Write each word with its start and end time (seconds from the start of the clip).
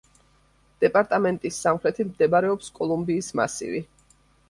დეპარტამენტის 0.83 1.61
სამხრეთით 1.67 2.09
მდებარეობს 2.15 2.75
კოლუმბიის 2.81 3.33
მასივი. 3.43 3.89